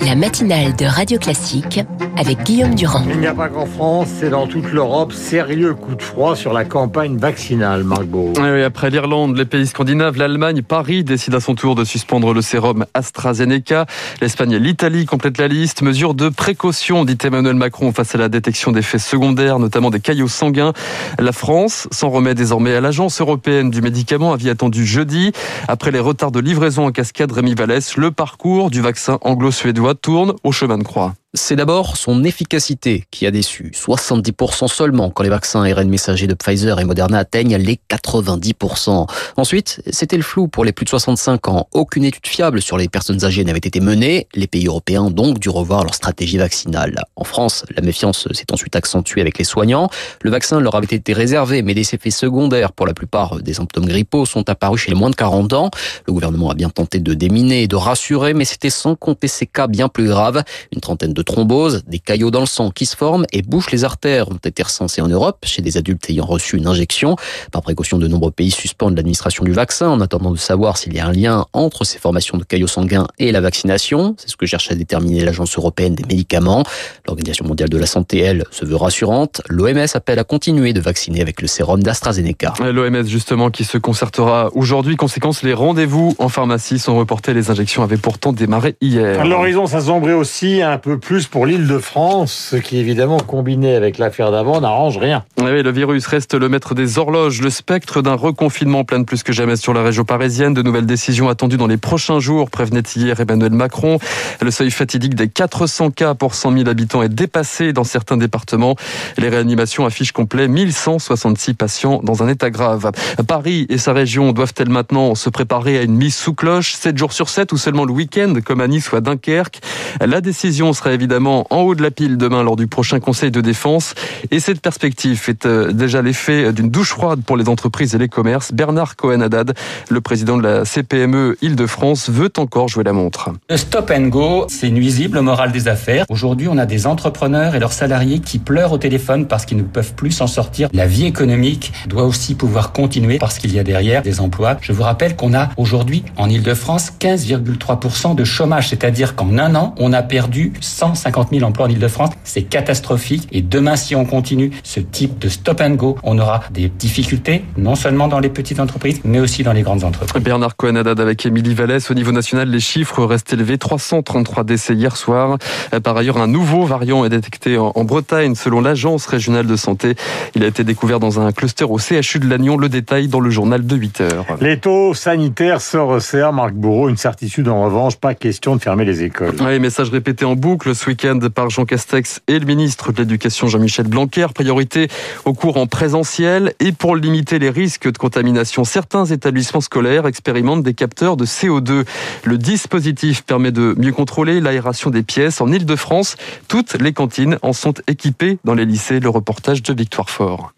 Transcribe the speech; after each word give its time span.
la 0.06 0.16
matinale 0.16 0.74
de 0.78 0.86
Radio 0.86 1.20
Classique 1.20 1.82
avec 2.18 2.44
Guillaume 2.44 2.76
Durand. 2.76 3.04
Il 3.10 3.20
n'y 3.20 3.28
a 3.28 3.34
pas 3.34 3.50
qu'en 3.50 3.66
France, 3.66 4.08
c'est 4.20 4.30
dans 4.30 4.48
toute 4.48 4.72
l'Europe. 4.72 5.14
Sérieux 5.14 5.74
coup 5.74 5.96
de 5.96 6.02
froid 6.02 6.36
sur 6.36 6.54
la 6.54 6.66
campagne 6.66 7.18
vaccinale, 7.18 7.84
Marc 7.84 8.04
Beau. 8.06 8.34
Oui, 8.38 8.64
après 8.64 8.90
l'Irlande, 8.90 9.36
les 9.38 9.46
pays 9.46 9.68
scandinaves, 9.68 10.18
l'Allemagne, 10.18 10.62
Paris 10.62 11.04
décide 11.04 11.36
à 11.36 11.40
son 11.40 11.56
tour 11.56 11.76
de 11.76 11.84
suspendre 11.84 12.34
le 12.34 12.42
sérum 12.42 12.86
AstraZeneca. 12.94 13.86
L'Espagne 14.22 14.52
et 14.54 14.60
l'Italie 14.60 15.06
complètent 15.06 15.38
la 15.38 15.48
liste. 15.48 15.82
Mesure 15.82 16.14
de 16.14 16.30
précaution, 16.30 17.06
dit 17.06 17.18
Emmanuel 17.24 17.56
Macron, 17.56 17.92
face 17.92 18.16
à 18.16 18.18
la 18.18 18.30
détection 18.30 18.72
d'effets 18.72 19.00
secondaires, 19.00 19.60
notamment 19.60 19.90
des 19.90 20.00
caillots 20.00 20.28
sanguins. 20.28 20.74
La 21.20 21.32
France 21.32 21.88
s'en 21.92 22.10
remet 22.10 22.36
désormais 22.36 22.76
à 22.76 22.82
l'Agence 22.82 23.22
européenne 23.22 23.70
du 23.70 23.82
médicament, 23.82 24.34
avis 24.34 24.50
attendu 24.50 24.86
jeudi. 24.86 25.32
Après 25.68 25.92
les 25.92 26.00
retards 26.00 26.32
de 26.32 26.40
livraison 26.40 26.86
en 26.86 26.92
cascade, 26.92 27.32
Rémi 27.32 27.56
Vallès, 27.56 27.98
le 27.98 28.12
parcours 28.12 28.70
du 28.70 28.82
vaccin 28.82 29.18
anglo-suédois 29.22 29.96
tourne 29.96 30.34
au 30.44 30.52
chemin 30.52 30.78
de 30.78 30.84
croix. 30.84 31.14
C'est 31.36 31.56
d'abord 31.56 31.98
son 31.98 32.24
efficacité 32.24 33.06
qui 33.10 33.26
a 33.26 33.32
déçu. 33.32 33.72
70% 33.74 34.68
seulement 34.68 35.10
quand 35.10 35.24
les 35.24 35.30
vaccins 35.30 35.64
ARN 35.64 35.90
messagers 35.90 36.28
de 36.28 36.36
Pfizer 36.36 36.80
et 36.80 36.86
Moderna 36.86 37.18
atteignent 37.18 37.56
les 37.56 37.80
90%. 37.90 39.08
Ensuite, 39.36 39.82
c'était 39.90 40.18
le 40.18 40.22
flou 40.22 40.48
pour 40.48 40.64
les 40.64 40.72
plus 40.72 40.84
de 40.84 40.92
65 40.92 41.48
ans. 41.48 41.68
Aucune 41.72 42.04
étude 42.04 42.28
fiable 42.28 42.62
sur 42.62 42.78
les 42.78 42.88
personnes 42.88 43.26
âgées 43.26 43.44
n'avait 43.44 43.58
été 43.58 43.80
menée. 43.80 44.28
Les 44.36 44.46
pays 44.46 44.68
européens 44.68 45.02
ont 45.02 45.10
donc 45.10 45.40
dû 45.40 45.50
revoir 45.50 45.84
leur 45.84 45.96
stratégie 45.96 46.38
vaccinale. 46.38 47.04
En 47.16 47.24
France, 47.24 47.66
la 47.76 47.82
méfiance 47.82 48.28
s'est 48.32 48.54
ensuite 48.54 48.76
accentuée 48.76 49.22
avec 49.22 49.40
les 49.40 49.44
soignants. 49.44 49.90
Le 50.22 50.30
vaccin 50.30 50.60
leur 50.60 50.76
avait 50.76 50.96
été 50.96 51.14
réservé, 51.14 51.64
mais 51.64 51.74
des 51.74 51.96
effets 51.96 52.12
secondaires 52.12 52.74
pour 52.74 52.86
la 52.86 52.94
plupart 52.94 53.42
des 53.42 53.56
symptômes 53.56 53.88
grippaux 53.88 54.28
sont 54.28 54.48
apparus 54.52 54.82
chez 54.82 54.92
les 54.92 54.98
moins 54.98 55.10
de 55.10 55.16
40 55.16 55.54
ans. 55.54 55.72
Le 56.06 56.14
gouvernement 56.14 56.52
a 56.52 56.54
bien 56.54 56.70
tenté 56.70 57.00
de 57.00 57.16
déminer 57.16 57.64
et 57.64 57.68
de 57.68 57.76
rassurer, 57.76 58.36
mais 58.36 58.46
c'était 58.46 58.70
sans 58.70 58.94
compter 58.96 59.28
ces 59.28 59.48
cas 59.48 59.66
bien 59.66 59.90
plus 59.90 60.08
graves. 60.08 60.44
Une 60.72 60.80
trentaine 60.80 61.14
de 61.14 61.23
thromboses, 61.24 61.84
des 61.88 62.00
caillots 62.00 62.32
dans 62.32 62.40
le 62.40 62.46
sang 62.46 62.72
qui 62.72 62.86
se 62.86 62.96
forment 62.96 63.26
et 63.32 63.42
bouchent 63.42 63.72
les 63.72 63.84
artères 63.84 64.30
ont 64.30 64.40
été 64.44 64.64
recensés 64.64 65.02
en 65.02 65.08
Europe 65.08 65.40
chez 65.44 65.62
des 65.62 65.78
adultes 65.78 66.10
ayant 66.10 66.26
reçu 66.26 66.58
une 66.58 66.68
injection. 66.68 67.16
Par 67.52 67.62
précaution, 67.62 67.98
de 67.98 68.08
nombreux 68.08 68.32
pays 68.32 68.52
suspendent 68.52 68.96
l'administration 68.96 69.44
du 69.44 69.52
vaccin 69.52 69.90
en 69.90 70.02
attendant 70.02 70.32
de 70.32 70.38
savoir 70.38 70.78
s'il 70.78 70.94
y 70.94 71.00
a 71.00 71.08
un 71.08 71.12
lien 71.12 71.46
entre 71.54 71.84
ces 71.84 72.00
formations 72.00 72.38
de 72.38 72.44
caillots 72.44 72.68
sanguins 72.68 73.08
et 73.20 73.32
la 73.32 73.42
vaccination. 73.42 74.16
C'est 74.18 74.30
ce 74.30 74.38
que 74.38 74.46
cherche 74.46 74.72
à 74.72 74.76
déterminer 74.76 75.24
l'Agence 75.24 75.58
européenne 75.58 75.96
des 75.96 76.04
médicaments. 76.04 76.64
L'Organisation 77.08 77.46
mondiale 77.46 77.70
de 77.70 77.78
la 77.78 77.86
santé, 77.86 78.20
elle, 78.20 78.46
se 78.52 78.66
veut 78.66 78.76
rassurante. 78.76 79.42
L'OMS 79.50 79.88
appelle 79.94 80.20
à 80.20 80.24
continuer 80.24 80.74
de 80.74 80.82
vacciner 80.82 81.22
avec 81.22 81.42
le 81.42 81.48
sérum 81.48 81.82
d'AstraZeneca. 81.82 82.54
L'OMS, 82.60 83.06
justement, 83.06 83.50
qui 83.50 83.64
se 83.64 83.78
concertera 83.78 84.50
aujourd'hui. 84.54 84.96
Conséquence, 84.96 85.44
les 85.44 85.54
rendez-vous 85.54 86.16
en 86.20 86.30
pharmacie 86.30 86.80
sont 86.80 86.96
reportés. 86.96 87.34
Les 87.34 87.50
injections 87.50 87.84
avaient 87.84 87.98
pourtant 87.98 88.34
démarré 88.34 88.76
hier. 88.82 89.26
L'horizon 89.26 89.68
s'assombrait 89.68 90.14
aussi 90.14 90.62
un 90.62 90.78
peu 90.78 91.00
plus 91.00 91.13
plus 91.14 91.28
pour 91.28 91.46
l'île 91.46 91.68
de 91.68 91.78
France, 91.78 92.50
ce 92.50 92.56
qui 92.56 92.80
évidemment 92.80 93.20
combiné 93.20 93.76
avec 93.76 94.00
l'affaire 94.00 94.32
d'avant 94.32 94.60
n'arrange 94.62 94.98
rien. 94.98 95.24
Oui, 95.40 95.62
le 95.62 95.72
virus 95.72 96.08
reste 96.08 96.34
le 96.34 96.50
maître 96.50 96.74
des 96.74 96.98
horloges. 96.98 97.40
Le 97.40 97.52
spectre 97.52 98.02
d'un 98.02 98.16
reconfinement 98.16 98.84
plane 98.84 99.06
plus 99.06 99.22
que 99.22 99.32
jamais 99.32 99.56
sur 99.56 99.76
la 99.76 99.84
région 99.84 100.06
parisienne. 100.06 100.56
De 100.56 100.64
nouvelles 100.64 100.88
décisions 100.88 101.30
attendues 101.30 101.58
dans 101.58 101.68
les 101.68 101.78
prochains 101.78 102.20
jours, 102.20 102.50
prévenait 102.50 102.82
hier 102.96 103.20
Emmanuel 103.20 103.52
Macron. 103.52 104.00
Le 104.42 104.50
seuil 104.50 104.72
fatidique 104.72 105.14
des 105.14 105.28
400 105.28 105.92
cas 105.92 106.16
pour 106.16 106.34
100 106.34 106.58
000 106.58 106.68
habitants 106.68 107.04
est 107.04 107.14
dépassé 107.14 107.74
dans 107.74 107.84
certains 107.84 108.18
départements. 108.18 108.76
Les 109.20 109.30
réanimations 109.30 109.86
affichent 109.86 110.14
complet 110.14 110.48
1166 110.48 111.54
patients 111.54 112.00
dans 112.02 112.24
un 112.24 112.28
état 112.28 112.50
grave. 112.50 112.92
Paris 113.28 113.68
et 113.70 113.78
sa 113.78 113.94
région 113.94 114.32
doivent-elles 114.32 114.70
maintenant 114.70 115.14
se 115.14 115.30
préparer 115.30 115.78
à 115.78 115.84
une 115.84 115.94
mise 115.94 116.16
sous 116.16 116.34
cloche 116.34 116.74
7 116.74 116.98
jours 116.98 117.14
sur 117.14 117.30
7 117.30 117.52
ou 117.52 117.58
seulement 117.58 117.86
le 117.86 117.92
week-end 117.92 118.34
comme 118.44 118.62
à 118.62 118.68
Nice 118.68 118.92
ou 118.92 118.96
à 118.96 119.02
Dunkerque? 119.02 119.60
La 120.02 120.20
décision 120.20 120.74
sera 120.74 120.92
évidemment 120.92 121.03
en 121.12 121.62
haut 121.62 121.76
de 121.76 121.82
la 121.82 121.92
pile 121.92 122.18
demain 122.18 122.44
lors 122.44 122.56
du 122.56 122.68
prochain 122.68 123.00
Conseil 123.00 123.32
de 123.32 123.42
défense. 123.42 123.94
Et 124.32 124.40
cette 124.40 124.62
perspective 124.62 125.18
fait 125.18 125.46
euh, 125.46 125.72
déjà 125.72 126.02
l'effet 126.02 126.54
d'une 126.54 126.70
douche 126.70 126.90
froide 126.90 127.22
pour 127.26 127.38
les 127.38 127.50
entreprises 127.50 127.96
et 127.96 127.98
les 127.98 128.10
commerces. 128.10 128.52
Bernard 128.52 128.96
Cohen-Haddad, 128.96 129.54
le 129.90 130.02
président 130.02 130.38
de 130.38 130.44
la 130.44 130.66
CPME 130.66 131.38
Île-de-France, 131.42 132.10
veut 132.10 132.32
encore 132.38 132.68
jouer 132.68 132.84
la 132.84 132.94
montre. 132.94 133.30
Le 133.50 133.58
stop 133.58 133.92
and 133.96 134.08
go, 134.08 134.46
c'est 134.48 134.70
nuisible 134.70 135.18
au 135.18 135.22
moral 135.22 135.52
des 135.52 135.68
affaires. 135.68 136.06
Aujourd'hui, 136.10 136.48
on 136.48 136.58
a 136.58 136.66
des 136.66 136.88
entrepreneurs 136.88 137.56
et 137.56 137.60
leurs 137.60 137.74
salariés 137.74 138.20
qui 138.20 138.40
pleurent 138.40 138.72
au 138.72 138.78
téléphone 138.78 139.28
parce 139.28 139.46
qu'ils 139.46 139.58
ne 139.58 139.64
peuvent 139.64 139.94
plus 139.94 140.12
s'en 140.12 140.28
sortir. 140.28 140.70
La 140.74 140.88
vie 140.88 141.06
économique 141.06 141.74
doit 141.88 142.04
aussi 142.04 142.36
pouvoir 142.36 142.72
continuer 142.72 143.18
parce 143.18 143.40
qu'il 143.40 143.54
y 143.54 143.60
a 143.60 143.64
derrière 143.64 144.02
des 144.02 144.20
emplois. 144.20 144.58
Je 144.62 144.72
vous 144.72 144.84
rappelle 144.84 145.16
qu'on 145.16 145.34
a 145.34 145.50
aujourd'hui 145.58 146.04
en 146.18 146.30
Île-de-France 146.30 146.94
15,3% 147.00 148.16
de 148.16 148.24
chômage, 148.24 148.70
c'est-à-dire 148.70 149.16
qu'en 149.16 149.38
un 149.38 149.56
an, 149.56 149.76
on 149.78 149.94
a 149.94 150.04
perdu 150.04 150.54
150 150.96 151.30
000 151.32 151.44
emplois 151.44 151.66
en 151.66 151.70
Ile-de-France. 151.70 152.12
C'est 152.24 152.44
catastrophique. 152.44 153.28
Et 153.32 153.42
demain, 153.42 153.76
si 153.76 153.96
on 153.96 154.06
continue 154.06 154.52
ce 154.64 154.80
type 154.80 155.20
de 155.20 155.30
stop 155.30 155.62
and 155.62 155.72
go, 155.72 155.98
on 156.04 156.18
aura 156.20 156.42
des 156.52 156.70
difficultés, 156.70 157.44
non 157.58 157.76
seulement 157.76 158.08
dans 158.08 158.20
les 158.20 158.30
petites 158.30 158.60
entreprises, 158.60 159.02
mais 159.04 159.20
aussi 159.20 159.44
dans 159.44 159.54
les 159.54 159.62
grandes 159.62 159.84
entreprises. 159.84 160.24
Bernard 160.24 160.56
Cohen-Haddad 160.56 161.00
avec 161.00 161.26
Émilie 161.26 161.54
Vallès. 161.54 161.90
Au 161.90 161.94
niveau 161.94 162.12
national, 162.12 162.50
les 162.50 162.60
chiffres 162.60 163.04
restent 163.04 163.34
élevés. 163.34 163.58
333 163.58 164.44
décès 164.44 164.74
hier 164.74 164.96
soir. 164.98 165.38
Par 165.84 165.98
ailleurs, 165.98 166.18
un 166.18 166.28
nouveau 166.28 166.66
variant 166.66 167.06
est 167.06 167.10
détecté 167.10 167.58
en 167.58 167.84
Bretagne, 167.84 168.36
selon 168.36 168.62
l'Agence 168.62 169.06
régionale 169.06 169.48
de 169.48 169.56
santé. 169.56 169.96
Il 170.36 170.44
a 170.44 170.48
été 170.48 170.64
découvert 170.64 171.00
dans 171.00 171.20
un 171.20 171.32
cluster 171.32 171.66
au 171.66 171.78
CHU 171.78 172.20
de 172.20 172.28
Lannion. 172.28 172.58
Le 172.58 172.70
détail 172.70 173.08
dans 173.08 173.20
le 173.20 173.30
journal 173.30 173.66
de 173.66 173.76
8 173.76 174.02
heures. 174.02 174.26
Les 174.42 174.60
taux 174.60 174.94
sanitaires 174.94 175.62
se 175.62 175.78
resserrent. 175.78 176.34
Marc 176.34 176.54
Bourreau, 176.54 176.90
une 176.90 176.98
certitude 176.98 177.48
en 177.48 177.64
revanche, 177.64 177.96
pas 177.98 178.14
question 178.14 178.56
de 178.56 178.62
fermer 178.62 178.86
les 178.86 179.04
écoles. 179.04 179.36
Oui, 179.42 179.60
message 179.60 179.90
répété 179.90 180.26
en 180.26 180.36
boucle 180.36 180.73
ce 180.74 180.90
week-end 180.90 181.20
par 181.34 181.50
Jean 181.50 181.66
Castex 181.66 182.22
et 182.28 182.40
le 182.40 182.46
ministre 182.46 182.92
de 182.92 183.00
l'Éducation 183.00 183.48
Jean-Michel 183.48 183.88
Blanquer. 183.88 184.28
Priorité 184.34 184.88
au 185.26 185.34
cours 185.34 185.58
en 185.58 185.68
présentiel 185.68 186.54
et 186.60 186.72
pour 186.72 186.96
limiter 186.96 187.40
les 187.40 187.50
risques 187.50 187.92
de 187.92 187.98
contamination. 187.98 188.64
Certains 188.64 189.06
établissements 189.06 189.62
scolaires 189.62 190.08
expérimentent 190.08 190.64
des 190.64 190.74
capteurs 190.74 191.18
de 191.18 191.26
CO2. 191.26 191.86
Le 192.24 192.38
dispositif 192.38 193.24
permet 193.24 193.52
de 193.52 193.76
mieux 193.78 193.92
contrôler 193.92 194.42
l'aération 194.42 194.90
des 194.90 195.04
pièces. 195.04 195.42
En 195.42 195.52
Ile-de-France, 195.52 196.16
toutes 196.48 196.74
les 196.82 196.94
cantines 196.94 197.38
en 197.42 197.54
sont 197.54 197.74
équipées 197.88 198.38
dans 198.44 198.54
les 198.54 198.66
lycées. 198.66 199.00
Le 199.00 199.10
reportage 199.10 199.64
de 199.64 199.74
Victoire 199.74 200.10
Fort. 200.10 200.54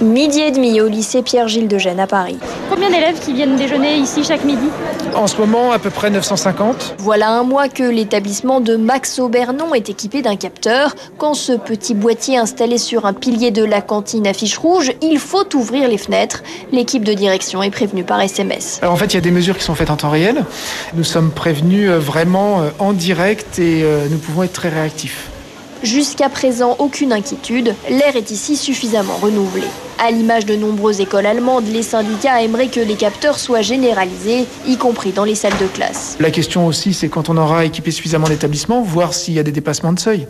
Midi 0.00 0.40
et 0.40 0.50
demi 0.50 0.80
au 0.80 0.88
lycée 0.88 1.20
Pierre-Gilles 1.20 1.68
de 1.68 1.76
Gênes 1.76 2.00
à 2.00 2.06
Paris. 2.06 2.38
Combien 2.70 2.88
d'élèves 2.88 3.20
qui 3.20 3.34
viennent 3.34 3.56
déjeuner 3.56 3.96
ici 3.96 4.24
chaque 4.24 4.44
midi 4.44 4.66
En 5.14 5.26
ce 5.26 5.36
moment, 5.36 5.72
à 5.72 5.78
peu 5.78 5.90
près 5.90 6.08
950. 6.08 6.94
Voilà 6.96 7.30
un 7.30 7.42
mois 7.42 7.68
que 7.68 7.82
l'établissement 7.82 8.60
de 8.60 8.76
Max 8.76 9.18
Aubernon 9.18 9.74
est 9.74 9.90
équipé 9.90 10.22
d'un 10.22 10.36
capteur. 10.36 10.94
Quand 11.18 11.34
ce 11.34 11.52
petit 11.52 11.92
boîtier 11.92 12.38
installé 12.38 12.78
sur 12.78 13.04
un 13.04 13.12
pilier 13.12 13.50
de 13.50 13.62
la 13.62 13.82
cantine 13.82 14.26
affiche 14.26 14.56
rouge, 14.56 14.90
il 15.02 15.18
faut 15.18 15.54
ouvrir 15.54 15.86
les 15.86 15.98
fenêtres. 15.98 16.42
L'équipe 16.72 17.04
de 17.04 17.12
direction 17.12 17.62
est 17.62 17.70
prévenue 17.70 18.04
par 18.04 18.22
SMS. 18.22 18.78
Alors 18.80 18.94
en 18.94 18.96
fait, 18.96 19.06
il 19.06 19.14
y 19.14 19.18
a 19.18 19.22
des 19.22 19.30
mesures 19.30 19.58
qui 19.58 19.64
sont 19.64 19.74
faites 19.74 19.90
en 19.90 19.96
temps 19.96 20.10
réel. 20.10 20.46
Nous 20.94 21.04
sommes 21.04 21.30
prévenus 21.30 21.90
vraiment 21.90 22.62
en 22.78 22.94
direct 22.94 23.58
et 23.58 23.84
nous 24.10 24.18
pouvons 24.18 24.44
être 24.44 24.54
très 24.54 24.70
réactifs. 24.70 25.28
Jusqu'à 25.82 26.30
présent, 26.30 26.76
aucune 26.78 27.12
inquiétude. 27.12 27.74
L'air 27.90 28.16
est 28.16 28.30
ici 28.30 28.56
suffisamment 28.56 29.16
renouvelé. 29.16 29.66
À 30.02 30.10
l'image 30.10 30.46
de 30.46 30.56
nombreuses 30.56 31.02
écoles 31.02 31.26
allemandes, 31.26 31.66
les 31.66 31.82
syndicats 31.82 32.42
aimeraient 32.42 32.68
que 32.68 32.80
les 32.80 32.94
capteurs 32.94 33.38
soient 33.38 33.60
généralisés, 33.60 34.46
y 34.66 34.78
compris 34.78 35.12
dans 35.12 35.24
les 35.24 35.34
salles 35.34 35.58
de 35.60 35.66
classe. 35.66 36.16
La 36.20 36.30
question 36.30 36.66
aussi, 36.66 36.94
c'est 36.94 37.10
quand 37.10 37.28
on 37.28 37.36
aura 37.36 37.66
équipé 37.66 37.90
suffisamment 37.90 38.26
d'établissements, 38.26 38.80
voir 38.80 39.12
s'il 39.12 39.34
y 39.34 39.38
a 39.38 39.42
des 39.42 39.52
dépassements 39.52 39.92
de 39.92 40.00
seuil. 40.00 40.26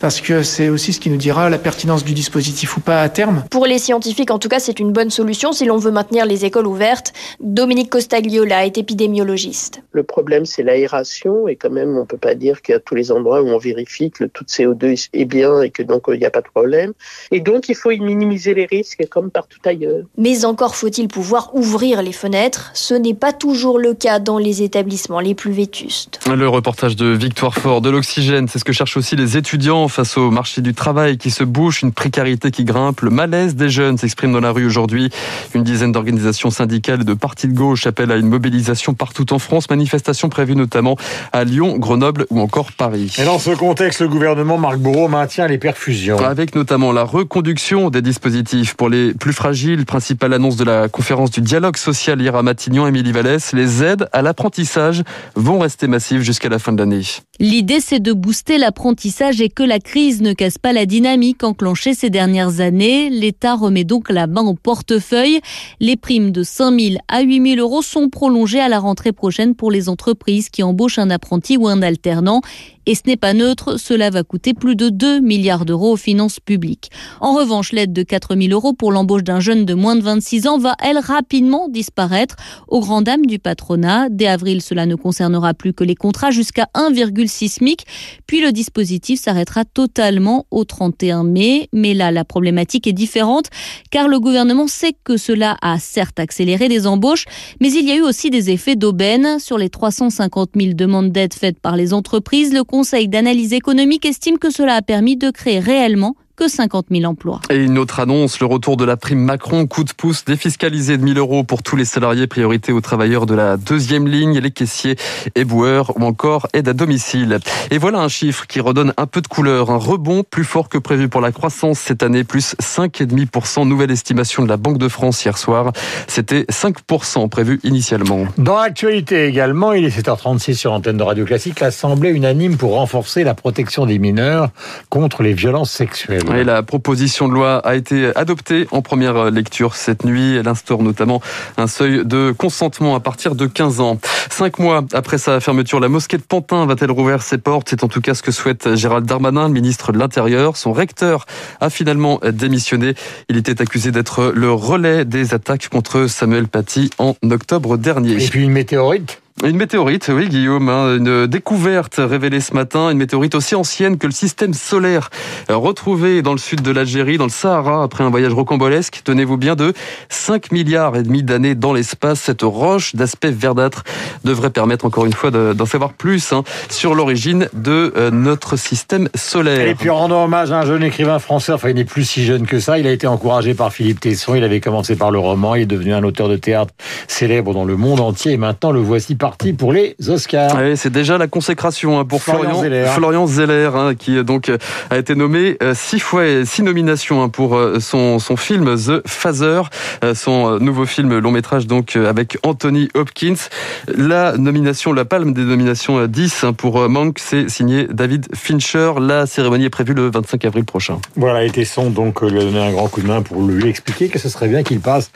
Parce 0.00 0.20
que 0.20 0.42
c'est 0.42 0.68
aussi 0.68 0.92
ce 0.92 0.98
qui 0.98 1.10
nous 1.10 1.16
dira 1.16 1.48
la 1.48 1.58
pertinence 1.58 2.04
du 2.04 2.12
dispositif 2.12 2.76
ou 2.76 2.80
pas 2.80 3.02
à 3.02 3.08
terme. 3.08 3.44
Pour 3.52 3.66
les 3.66 3.78
scientifiques, 3.78 4.32
en 4.32 4.40
tout 4.40 4.48
cas, 4.48 4.58
c'est 4.58 4.80
une 4.80 4.90
bonne 4.90 5.10
solution 5.10 5.52
si 5.52 5.64
l'on 5.64 5.78
veut 5.78 5.92
maintenir 5.92 6.26
les 6.26 6.44
écoles 6.44 6.66
ouvertes. 6.66 7.12
Dominique 7.38 7.90
Costagliola 7.90 8.66
est 8.66 8.78
épidémiologiste. 8.78 9.80
Le 9.92 10.02
problème, 10.02 10.44
c'est 10.44 10.64
l'aération. 10.64 11.46
Et 11.46 11.54
quand 11.54 11.70
même, 11.70 11.96
on 11.96 12.00
ne 12.00 12.04
peut 12.04 12.18
pas 12.18 12.34
dire 12.34 12.62
qu'à 12.62 12.80
tous 12.80 12.96
les 12.96 13.12
endroits 13.12 13.42
où 13.42 13.46
on 13.46 13.58
vérifie 13.58 14.10
que 14.10 14.24
le 14.24 14.28
taux 14.28 14.44
de 14.44 14.50
CO2 14.50 15.08
est 15.12 15.24
bien 15.24 15.62
et 15.62 15.70
que 15.70 15.84
donc 15.84 16.02
il 16.08 16.18
n'y 16.18 16.26
a 16.26 16.30
pas 16.30 16.42
de 16.42 16.48
problème. 16.48 16.92
Et 17.30 17.38
donc, 17.38 17.68
il 17.68 17.76
faut 17.76 17.90
minimiser 17.90 18.54
les 18.54 18.66
risques 18.66 19.03
comme 19.06 19.30
partout 19.30 19.58
ailleurs. 19.64 20.04
Mais 20.18 20.44
encore 20.44 20.76
faut-il 20.76 21.08
pouvoir 21.08 21.54
ouvrir 21.54 22.02
les 22.02 22.12
fenêtres. 22.12 22.70
Ce 22.74 22.94
n'est 22.94 23.14
pas 23.14 23.32
toujours 23.32 23.78
le 23.78 23.94
cas 23.94 24.18
dans 24.18 24.38
les 24.38 24.62
établissements 24.62 25.20
les 25.20 25.34
plus 25.34 25.52
vétustes. 25.52 26.20
Le 26.26 26.48
reportage 26.48 26.96
de 26.96 27.06
Victoire 27.06 27.54
Fort, 27.54 27.80
de 27.80 27.90
l'oxygène, 27.90 28.48
c'est 28.48 28.58
ce 28.58 28.64
que 28.64 28.72
cherchent 28.72 28.96
aussi 28.96 29.16
les 29.16 29.36
étudiants 29.36 29.88
face 29.88 30.16
au 30.16 30.30
marché 30.30 30.60
du 30.60 30.74
travail 30.74 31.18
qui 31.18 31.30
se 31.30 31.44
bouche, 31.44 31.82
une 31.82 31.92
précarité 31.92 32.50
qui 32.50 32.64
grimpe, 32.64 33.00
le 33.00 33.10
malaise 33.10 33.54
des 33.54 33.68
jeunes 33.68 33.98
s'exprime 33.98 34.32
dans 34.32 34.40
la 34.40 34.52
rue 34.52 34.66
aujourd'hui. 34.66 35.10
Une 35.54 35.62
dizaine 35.62 35.92
d'organisations 35.92 36.50
syndicales 36.50 37.02
et 37.02 37.04
de 37.04 37.14
partis 37.14 37.48
de 37.48 37.54
gauche 37.54 37.86
appellent 37.86 38.12
à 38.12 38.16
une 38.16 38.28
mobilisation 38.28 38.94
partout 38.94 39.32
en 39.32 39.38
France, 39.38 39.68
manifestation 39.70 40.28
prévue 40.28 40.56
notamment 40.56 40.96
à 41.32 41.44
Lyon, 41.44 41.78
Grenoble 41.78 42.26
ou 42.30 42.40
encore 42.40 42.72
Paris. 42.72 43.14
Et 43.18 43.24
dans 43.24 43.38
ce 43.38 43.50
contexte, 43.50 44.00
le 44.00 44.08
gouvernement 44.08 44.58
Marc 44.58 44.78
Bourreau 44.78 45.08
maintient 45.08 45.46
les 45.46 45.58
perfusions. 45.58 46.18
Avec 46.18 46.54
notamment 46.54 46.92
la 46.92 47.04
reconduction 47.04 47.90
des 47.90 48.02
dispositifs 48.02 48.74
pour 48.74 48.88
les 48.88 48.93
plus 49.18 49.32
fragiles, 49.32 49.84
principale 49.84 50.32
annonce 50.32 50.56
de 50.56 50.64
la 50.64 50.88
conférence 50.88 51.30
du 51.30 51.40
dialogue 51.40 51.76
social 51.76 52.20
hier 52.20 52.34
à 52.34 52.42
Matignon, 52.42 52.86
Émilie 52.86 53.12
Vallès, 53.12 53.52
les 53.52 53.82
aides 53.82 54.08
à 54.12 54.22
l'apprentissage 54.22 55.02
vont 55.34 55.58
rester 55.58 55.86
massives 55.86 56.22
jusqu'à 56.22 56.48
la 56.48 56.58
fin 56.58 56.72
de 56.72 56.78
l'année. 56.78 57.02
L'idée, 57.40 57.80
c'est 57.80 58.00
de 58.00 58.12
booster 58.12 58.58
l'apprentissage 58.58 59.40
et 59.40 59.48
que 59.48 59.62
la 59.62 59.80
crise 59.80 60.22
ne 60.22 60.32
casse 60.32 60.58
pas 60.58 60.72
la 60.72 60.86
dynamique 60.86 61.42
enclenchée 61.42 61.94
ces 61.94 62.10
dernières 62.10 62.60
années. 62.60 63.10
L'État 63.10 63.54
remet 63.54 63.84
donc 63.84 64.10
la 64.10 64.26
main 64.26 64.42
au 64.42 64.54
portefeuille. 64.54 65.40
Les 65.80 65.96
primes 65.96 66.30
de 66.30 66.42
5 66.42 66.78
000 66.78 66.94
à 67.08 67.22
8 67.22 67.56
000 67.56 67.60
euros 67.60 67.82
sont 67.82 68.08
prolongées 68.08 68.60
à 68.60 68.68
la 68.68 68.78
rentrée 68.78 69.12
prochaine 69.12 69.54
pour 69.54 69.70
les 69.70 69.88
entreprises 69.88 70.48
qui 70.48 70.62
embauchent 70.62 70.98
un 70.98 71.10
apprenti 71.10 71.56
ou 71.56 71.66
un 71.66 71.82
alternant. 71.82 72.40
Et 72.86 72.94
ce 72.94 73.02
n'est 73.06 73.16
pas 73.16 73.34
neutre, 73.34 73.78
cela 73.78 74.10
va 74.10 74.22
coûter 74.22 74.54
plus 74.54 74.76
de 74.76 74.88
2 74.88 75.20
milliards 75.20 75.64
d'euros 75.64 75.92
aux 75.92 75.96
finances 75.96 76.40
publiques. 76.40 76.90
En 77.20 77.34
revanche, 77.34 77.72
l'aide 77.72 77.92
de 77.92 78.02
4 78.02 78.36
000 78.36 78.52
euros 78.52 78.72
pour 78.72 78.92
l'embauche 78.92 79.24
d'un 79.24 79.40
jeune 79.40 79.64
de 79.64 79.74
moins 79.74 79.96
de 79.96 80.02
26 80.02 80.46
ans 80.46 80.58
va, 80.58 80.74
elle, 80.82 80.98
rapidement 80.98 81.68
disparaître 81.68 82.36
aux 82.68 82.80
grand 82.80 83.02
dames 83.02 83.26
du 83.26 83.38
patronat. 83.38 84.08
Dès 84.10 84.26
avril, 84.26 84.60
cela 84.62 84.86
ne 84.86 84.94
concernera 84.94 85.54
plus 85.54 85.72
que 85.72 85.84
les 85.84 85.94
contrats 85.94 86.30
jusqu'à 86.30 86.68
1,6 86.74 87.48
SMIC. 87.48 87.84
Puis 88.26 88.40
le 88.40 88.52
dispositif 88.52 89.20
s'arrêtera 89.20 89.64
totalement 89.64 90.46
au 90.50 90.64
31 90.64 91.24
mai. 91.24 91.68
Mais 91.72 91.94
là, 91.94 92.10
la 92.10 92.24
problématique 92.24 92.86
est 92.86 92.92
différente 92.92 93.48
car 93.90 94.08
le 94.08 94.20
gouvernement 94.20 94.66
sait 94.66 94.94
que 95.04 95.16
cela 95.16 95.56
a 95.62 95.78
certes 95.78 96.20
accéléré 96.20 96.68
les 96.68 96.86
embauches, 96.86 97.24
mais 97.60 97.72
il 97.72 97.86
y 97.86 97.92
a 97.92 97.96
eu 97.96 98.02
aussi 98.02 98.30
des 98.30 98.50
effets 98.50 98.76
d'aubaine. 98.76 99.38
Sur 99.38 99.58
les 99.58 99.70
350 99.70 100.50
000 100.56 100.74
demandes 100.74 101.10
d'aide 101.10 101.34
faites 101.34 101.58
par 101.58 101.76
les 101.76 101.92
entreprises, 101.92 102.52
Conseil 102.74 103.06
d'analyse 103.06 103.52
économique 103.52 104.04
estime 104.04 104.36
que 104.36 104.50
cela 104.50 104.74
a 104.74 104.82
permis 104.82 105.16
de 105.16 105.30
créer 105.30 105.60
réellement 105.60 106.16
que 106.36 106.48
50 106.48 106.86
000 106.90 107.04
emplois. 107.04 107.40
Et 107.50 107.56
une 107.56 107.78
autre 107.78 108.00
annonce, 108.00 108.40
le 108.40 108.46
retour 108.46 108.76
de 108.76 108.84
la 108.84 108.96
prime 108.96 109.20
Macron, 109.20 109.66
coup 109.66 109.84
de 109.84 109.92
pouce 109.92 110.24
défiscalisé 110.24 110.96
de 110.98 111.04
1000 111.04 111.18
euros 111.18 111.44
pour 111.44 111.62
tous 111.62 111.76
les 111.76 111.84
salariés, 111.84 112.26
priorité 112.26 112.72
aux 112.72 112.80
travailleurs 112.80 113.26
de 113.26 113.34
la 113.34 113.56
deuxième 113.56 114.08
ligne, 114.08 114.38
les 114.38 114.50
caissiers, 114.50 114.96
éboueurs 115.34 115.96
ou 115.96 116.04
encore 116.04 116.48
aide 116.52 116.68
à 116.68 116.72
domicile. 116.72 117.38
Et 117.70 117.78
voilà 117.78 118.00
un 118.00 118.08
chiffre 118.08 118.46
qui 118.46 118.60
redonne 118.60 118.92
un 118.96 119.06
peu 119.06 119.20
de 119.20 119.28
couleur, 119.28 119.70
un 119.70 119.76
rebond 119.76 120.24
plus 120.28 120.44
fort 120.44 120.68
que 120.68 120.78
prévu 120.78 121.08
pour 121.08 121.20
la 121.20 121.32
croissance 121.32 121.78
cette 121.78 122.02
année, 122.02 122.24
plus 122.24 122.56
5,5%, 122.60 123.66
nouvelle 123.68 123.90
estimation 123.90 124.42
de 124.42 124.48
la 124.48 124.56
Banque 124.56 124.78
de 124.78 124.88
France 124.88 125.24
hier 125.24 125.38
soir. 125.38 125.72
C'était 126.08 126.42
5% 126.50 127.28
prévu 127.28 127.60
initialement. 127.62 128.26
Dans 128.38 128.56
l'actualité 128.56 129.26
également, 129.26 129.72
il 129.72 129.84
est 129.84 129.96
7h36 129.96 130.54
sur 130.54 130.72
antenne 130.72 130.96
de 130.96 131.02
Radio 131.02 131.24
Classique, 131.24 131.60
l'Assemblée 131.60 132.10
unanime 132.10 132.56
pour 132.56 132.72
renforcer 132.72 133.22
la 133.24 133.34
protection 133.34 133.86
des 133.86 133.98
mineurs 133.98 134.50
contre 134.88 135.22
les 135.22 135.32
violences 135.32 135.70
sexuelles. 135.70 136.23
Et 136.32 136.42
la 136.42 136.62
proposition 136.62 137.28
de 137.28 137.34
loi 137.34 137.58
a 137.58 137.74
été 137.74 138.10
adoptée 138.16 138.66
en 138.70 138.82
première 138.82 139.30
lecture 139.30 139.76
cette 139.76 140.04
nuit. 140.04 140.36
Elle 140.36 140.48
instaure 140.48 140.82
notamment 140.82 141.20
un 141.56 141.66
seuil 141.66 142.04
de 142.04 142.34
consentement 142.36 142.94
à 142.94 143.00
partir 143.00 143.34
de 143.34 143.46
15 143.46 143.80
ans. 143.80 143.98
Cinq 144.30 144.58
mois 144.58 144.84
après 144.92 145.18
sa 145.18 145.40
fermeture, 145.40 145.80
la 145.80 145.88
mosquée 145.88 146.16
de 146.16 146.22
Pantin 146.22 146.66
va-t-elle 146.66 146.90
rouvrir 146.90 147.22
ses 147.22 147.38
portes? 147.38 147.68
C'est 147.70 147.84
en 147.84 147.88
tout 147.88 148.00
cas 148.00 148.14
ce 148.14 148.22
que 148.22 148.32
souhaite 148.32 148.74
Gérald 148.74 149.06
Darmanin, 149.06 149.48
le 149.48 149.54
ministre 149.54 149.92
de 149.92 149.98
l'Intérieur. 149.98 150.56
Son 150.56 150.72
recteur 150.72 151.26
a 151.60 151.70
finalement 151.70 152.20
démissionné. 152.32 152.94
Il 153.28 153.36
était 153.36 153.60
accusé 153.60 153.90
d'être 153.90 154.32
le 154.34 154.52
relais 154.52 155.04
des 155.04 155.34
attaques 155.34 155.68
contre 155.68 156.06
Samuel 156.06 156.48
Paty 156.48 156.90
en 156.98 157.14
octobre 157.30 157.76
dernier. 157.76 158.22
Et 158.24 158.28
puis 158.28 158.44
une 158.44 158.52
météorite 158.52 159.20
une 159.42 159.56
météorite, 159.56 160.10
oui 160.14 160.28
Guillaume, 160.28 160.68
hein, 160.68 160.96
une 160.96 161.26
découverte 161.26 161.96
révélée 161.98 162.40
ce 162.40 162.54
matin, 162.54 162.90
une 162.90 162.98
météorite 162.98 163.34
aussi 163.34 163.56
ancienne 163.56 163.98
que 163.98 164.06
le 164.06 164.12
système 164.12 164.54
solaire, 164.54 165.10
retrouvée 165.48 166.22
dans 166.22 166.32
le 166.32 166.38
sud 166.38 166.62
de 166.62 166.70
l'Algérie, 166.70 167.18
dans 167.18 167.24
le 167.24 167.30
Sahara, 167.30 167.82
après 167.82 168.04
un 168.04 168.10
voyage 168.10 168.32
rocambolesque, 168.32 169.00
tenez-vous 169.02 169.36
bien, 169.36 169.56
de 169.56 169.72
5 170.08 170.52
milliards 170.52 170.96
et 170.96 171.02
demi 171.02 171.24
d'années 171.24 171.56
dans 171.56 171.72
l'espace. 171.72 172.20
Cette 172.20 172.42
roche 172.42 172.94
d'aspect 172.94 173.32
verdâtre 173.32 173.82
devrait 174.22 174.50
permettre 174.50 174.84
encore 174.84 175.04
une 175.04 175.12
fois 175.12 175.32
d'en 175.32 175.66
savoir 175.66 175.94
plus 175.94 176.32
hein, 176.32 176.44
sur 176.70 176.94
l'origine 176.94 177.48
de 177.54 177.92
euh, 177.96 178.12
notre 178.12 178.56
système 178.56 179.08
solaire. 179.16 179.66
Et 179.66 179.74
puis 179.74 179.90
en 179.90 179.96
rendant 179.96 180.24
hommage 180.24 180.52
à 180.52 180.60
un 180.60 180.64
jeune 180.64 180.84
écrivain 180.84 181.18
français, 181.18 181.52
enfin 181.52 181.70
il 181.70 181.74
n'est 181.74 181.84
plus 181.84 182.04
si 182.04 182.24
jeune 182.24 182.46
que 182.46 182.60
ça, 182.60 182.78
il 182.78 182.86
a 182.86 182.92
été 182.92 183.08
encouragé 183.08 183.54
par 183.54 183.72
Philippe 183.72 183.98
Tesson, 183.98 184.36
il 184.36 184.44
avait 184.44 184.60
commencé 184.60 184.94
par 184.94 185.10
le 185.10 185.18
roman, 185.18 185.56
il 185.56 185.62
est 185.62 185.66
devenu 185.66 185.92
un 185.92 186.04
auteur 186.04 186.28
de 186.28 186.36
théâtre 186.36 186.72
célèbre 187.08 187.52
dans 187.52 187.64
le 187.64 187.76
monde 187.76 187.98
entier 187.98 188.32
et 188.32 188.36
maintenant 188.36 188.70
le 188.70 188.80
voici 188.80 189.16
parti 189.24 189.54
pour 189.54 189.72
les 189.72 189.96
Oscars. 190.06 190.54
c'est 190.76 190.92
déjà 190.92 191.16
la 191.16 191.28
consécration 191.28 191.98
hein, 191.98 192.04
pour 192.04 192.22
Florian, 192.22 192.62
Florian 192.88 193.26
Zeller, 193.26 193.70
hein, 193.74 193.94
qui 193.94 194.22
donc 194.22 194.50
a 194.90 194.98
été 194.98 195.14
nommé 195.14 195.56
euh, 195.62 195.72
six 195.74 195.98
fois, 195.98 196.44
six 196.44 196.62
nominations 196.62 197.22
hein, 197.22 197.30
pour 197.30 197.56
euh, 197.56 197.80
son, 197.80 198.18
son 198.18 198.36
film 198.36 198.76
The 198.76 199.00
Phaser, 199.08 199.62
euh, 200.04 200.14
son 200.14 200.58
nouveau 200.58 200.84
film 200.84 201.18
long 201.20 201.30
métrage 201.30 201.66
donc 201.66 201.96
avec 201.96 202.36
Anthony 202.42 202.90
Hopkins. 202.92 203.48
La 203.96 204.36
nomination, 204.36 204.92
la 204.92 205.06
palme 205.06 205.32
des 205.32 205.44
nominations 205.44 206.06
10 206.06 206.44
pour 206.58 206.86
Mank, 206.90 207.18
c'est 207.18 207.48
signé 207.48 207.86
David 207.90 208.26
Fincher. 208.34 208.92
La 209.00 209.24
cérémonie 209.24 209.64
est 209.64 209.70
prévue 209.70 209.94
le 209.94 210.10
25 210.10 210.44
avril 210.44 210.66
prochain. 210.66 210.98
Voilà, 211.16 211.44
et 211.44 211.50
Tesson 211.50 211.88
donc 211.88 212.20
lui 212.20 212.40
a 212.40 212.42
donné 212.42 212.60
un 212.60 212.72
grand 212.72 212.88
coup 212.88 213.00
de 213.00 213.06
main 213.06 213.22
pour 213.22 213.40
lui 213.40 213.70
expliquer 213.70 214.10
que 214.10 214.18
ce 214.18 214.28
serait 214.28 214.48
bien 214.48 214.62
qu'il 214.62 214.80
passe 214.80 215.10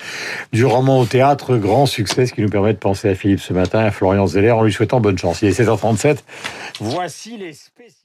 du 0.55 0.65
roman 0.65 0.99
au 0.99 1.05
théâtre, 1.05 1.59
grand 1.59 1.85
succès, 1.85 2.25
ce 2.25 2.33
qui 2.33 2.41
nous 2.41 2.49
permet 2.49 2.73
de 2.73 2.79
penser 2.79 3.11
à 3.11 3.15
Philippe 3.15 3.41
ce 3.41 3.53
matin, 3.53 3.81
Florian 3.99 4.29
Zeller, 4.29 4.53
en 4.53 4.63
lui 4.63 4.73
souhaitant 4.73 5.01
bonne 5.01 5.19
chance. 5.19 5.43
Il 5.43 5.49
est 5.49 5.61
16h37. 5.61 6.19
Voici 6.79 7.37
les 7.37 7.53
spécialistes. 7.53 7.98